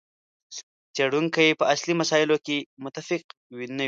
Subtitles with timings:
[0.95, 3.23] څېړونکي په اصلي مسایلو هم متفق
[3.57, 3.75] نه دي.